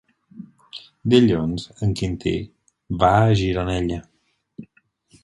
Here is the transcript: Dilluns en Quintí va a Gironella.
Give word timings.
Dilluns 1.13 1.67
en 1.87 1.93
Quintí 1.99 2.33
va 3.05 3.11
a 3.27 3.37
Gironella. 3.43 4.01